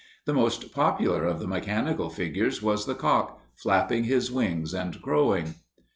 [0.25, 5.53] The most popular of the mechanical figures was the cock, flapping his wings and crowing.